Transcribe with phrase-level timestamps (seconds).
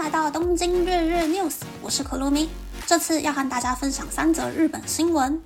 [0.00, 2.48] 来到东京日日 news，我是可露米。
[2.86, 5.42] 这次要和大家分享三则日本新闻。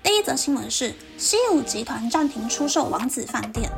[0.00, 3.68] 第一则新闻是西武集团暂停出售王子饭店。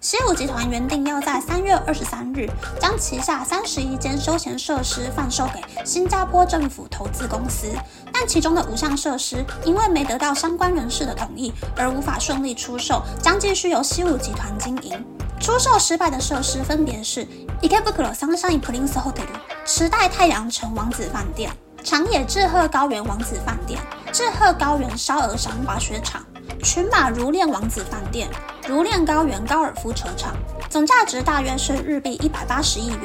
[0.00, 2.48] 西武集团原定要在三月二十三日
[2.80, 7.66] 将旗下三十一间休闲设施贩售给新加坡政府投资公司，
[8.12, 15.04] 但其中的五项设施因为没得到相关人士的同意而无法顺利出售，将继续由西武集团经营。
[15.40, 17.26] 出售失败的设施分别是
[17.60, 19.26] Ikebukuro Sunshine Prince Hotel、
[19.64, 21.50] 池袋太阳城王子饭店、
[21.82, 23.80] 长野志贺高原王子饭店、
[24.12, 26.24] 志贺高原烧鹅山滑雪场。
[26.62, 28.28] 群马如恋王子饭店、
[28.68, 30.36] 如炼高原高尔夫球场，
[30.68, 33.00] 总价值大约是日币一百八十亿元，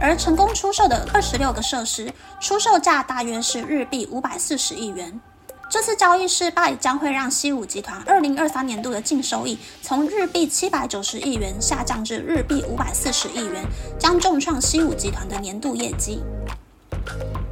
[0.00, 5.20] 而成功出售的二十六个设施，出售价大约是日币五百四十亿元。
[5.68, 13.62] 这次交易失败将会让西武集团二零二三年度的净收益从日币七百九十亿元下降至日币五百四十亿元，
[13.98, 16.22] 将重创西武集团的年度业绩。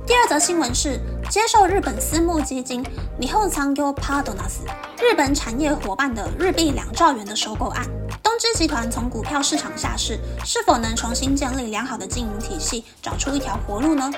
[0.06, 0.98] 第二则新闻是
[1.30, 2.84] 接受日本私募基金
[3.20, 4.64] Nihonsangyo p a r t n e s
[5.00, 7.86] 日本产业伙伴的日币两兆元的收购案。
[8.20, 14.10] 东芝集团从股票市场下市，是否能重新建立良好的经营体系，找出一条活路呢？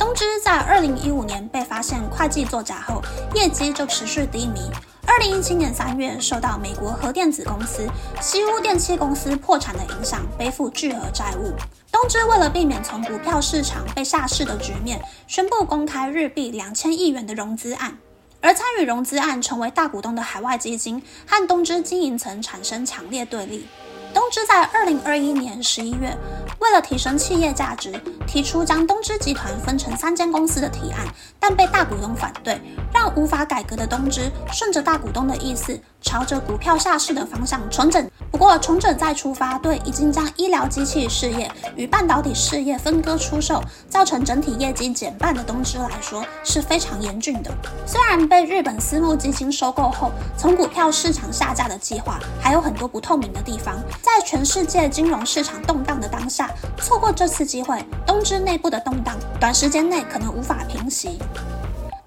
[0.00, 3.02] 东芝在二零一五年被发现会计作假后，
[3.34, 4.62] 业绩就持续低迷。
[5.06, 7.86] 二零一七年三月，受到美国核电子公司
[8.18, 11.52] 西屋电气公司破产的影响，背负巨额债务。
[11.92, 17.98] 东芝为了避免从股票市场被下市的局面，宣布公开日币两千亿元的融资案。
[18.40, 23.66] 而参与融资案成为大股东的海外基金和东芝经营层产生强烈对立。
[24.14, 26.16] 东芝在二零二一年十一月，
[26.58, 27.92] 为了提升企业价值，
[28.30, 31.04] 提出将东芝集团分成三间公司的提案，
[31.40, 32.60] 但被大股东反对，
[32.94, 38.08] 让无法改革的东芝顺着大股东的意思，朝着股票下市的方向重整。
[38.30, 47.50] 不过，重整再出发，对已经将医疗机器事业与半导体事业分割出售，造成整体业绩减半的东芝来说是非常严峻的。
[47.84, 56.48] 虽然被日本私募基金收购后，从股票市场下架的计划还有很多不透明的地方，在全世界金融市场动荡的当下，
[56.78, 61.18] 错过这次机会，东芝内部的动荡短时间内可能无法平息。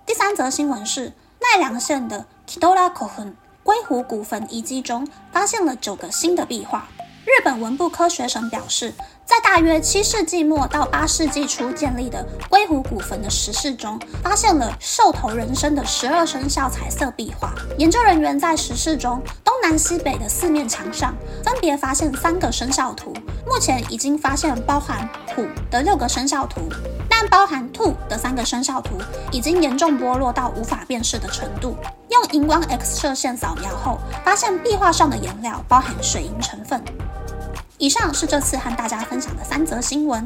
[0.06, 3.34] 第三则新闻是奈良县的 Kidora Kohun。
[3.64, 6.86] 龟湖古坟遗迹中发现了九个新的壁画。
[7.26, 8.94] 日本文部科学省表示，
[9.26, 17.54] 在大约七世纪末到八世纪初建立的龟湖古坟的石室中，发现了兽头人身的十二生肖彩色壁画。
[17.78, 23.14] 研究人员在石室中东南西北的四面墙上分别发现三个生肖图，
[23.48, 26.62] 目前已经发现包含虎的六个生肖图。
[27.16, 28.98] 但包含兔的三个生肖图
[29.32, 31.78] 已经严重剥落到无法辨识的程度。
[32.10, 36.84] 用荧光 X 射线扫描后，发现壁画上的颜料包含水银成分。
[37.78, 40.26] 以上是这次和大家分享的三则新闻。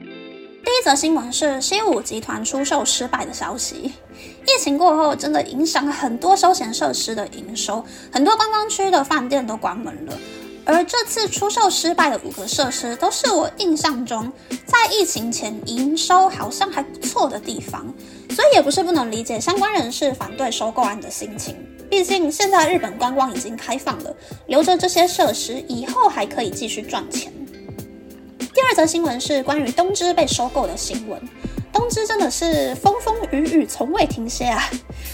[0.00, 3.92] 第一则新闻是西武集团出售失败的消息。
[4.46, 10.12] 疫情过后，真的影响了很多休闲设施的营收，很多观光区的饭店都关门了。
[10.66, 14.30] 而这次出售失败的五个设施，都是我印象中
[14.66, 17.86] 在疫情前营收好像还不错的地方，
[18.30, 21.56] 所以也不是不能理解相关人士反对收购案的心情。
[21.88, 24.12] 毕竟现在日本观光已经开放了，
[24.48, 27.32] 留着这些设施以后还可以继续赚钱。
[28.38, 31.20] 第二则新闻是关于东芝被收购的新闻。
[31.72, 34.64] 东芝真的是风风雨雨从未停歇啊！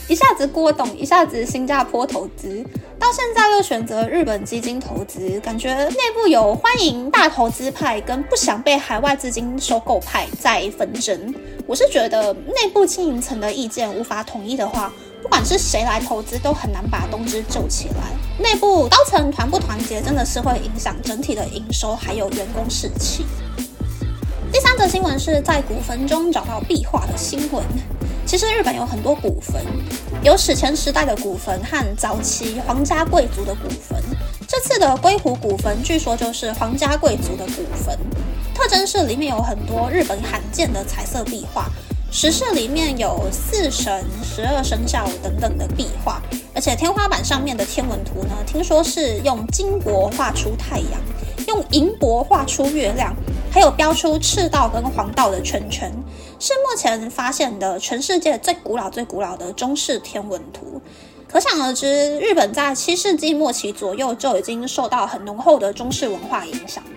[0.08, 2.64] 一下子郭董，一下子新加坡投资，
[3.02, 11.34] 到现在又选择日本基金投资，感觉内部有欢迎大投资派跟不想被海外资金收购派在纷争。
[11.66, 18.12] 我是觉得内部经营层的意见无法统一的话，不管是谁来投资，都很难把东芝救起来。
[18.38, 23.26] 内部高层团不团结，真的是会影响整体的营收还有员工士气。
[24.52, 27.64] 第三则新闻是在古坟中找到壁画的新闻。
[28.24, 29.62] 其实日本有很多古坟，
[30.22, 34.02] 有史前时代的古坟和早期皇家贵族的古坟。
[34.48, 37.98] 这次的龟湖古坟据说就是皇家贵族的古坟，
[38.54, 41.66] 特征是里面有很多日本罕见的彩色壁画。
[42.10, 46.20] 石室里面有四神、十二生肖等等的壁画，
[46.54, 51.00] 而且天花板上面的天文图呢，听说是用金箔画出太阳，
[51.48, 53.14] 用银箔画出月亮。
[53.50, 55.92] 还有标出赤道跟黄道的圈圈，
[56.42, 60.82] 是目前发现的全世界最古老、最古老的中式天文图。
[61.28, 66.90] 可想而知，日本在七世纪末期左右就已经受到很浓厚的中式文化影响了。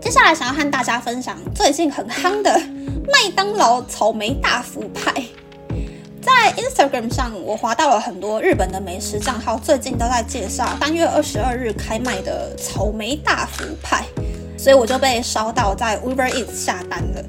[0.00, 2.60] 接下来想要和大家分享最近很夯的
[3.06, 5.24] 麦当劳草莓大福派。
[6.20, 14.04] 在 Instagram 上，我滑到了很多日本的美食账号，最近都在介绍三月二十二日开卖的草莓大福派，
[14.58, 17.24] 所以我就被烧到在 Uber Eats 下单了。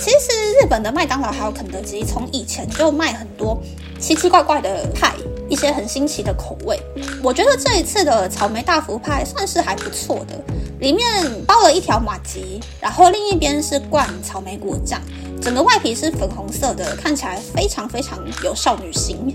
[0.00, 3.60] 其实日本的麦当劳还有肯德基，从以前就卖很多
[3.98, 5.12] 奇奇怪怪的派，
[5.48, 6.80] 一些很新奇的口味。
[7.22, 10.40] 我觉得这一次的草莓大福派算是还不错的。
[10.78, 11.04] 里面
[11.44, 14.98] 包了一条马吉，然后另一边是灌草莓果酱，
[15.40, 19.34] 整个外皮是粉红色的，看起来非常非常有少女心，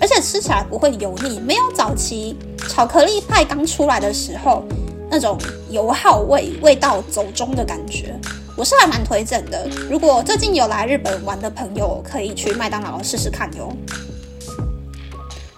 [0.00, 2.36] 而且吃起来不会油腻，没有早期
[2.68, 4.62] 巧克力派刚出来的时候
[5.10, 5.36] 那种
[5.68, 8.14] 油耗味，味道走中的感觉，
[8.56, 9.68] 我是还蛮推荐的。
[9.90, 13.72] 如果最近有来日本玩的朋友，可以去麦当劳试试看哟。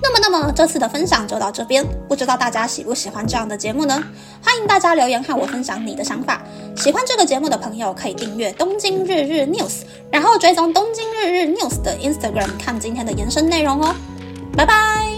[0.02, 1.86] 那么，那么这次的分享就到这边。
[2.08, 4.02] 不知道大家喜不喜欢这样的节目呢？
[4.42, 6.42] 欢迎大家留言和我分享你的想法。
[6.76, 13.94] 喜欢这个节目的朋友可以订阅东京日日 news，然后追踪东京日日 news 的 Instagram 看今天的延伸内容哦。
[14.56, 15.11] 拜拜。